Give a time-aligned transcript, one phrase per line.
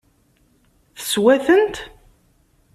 [0.99, 1.77] Teswa-tent?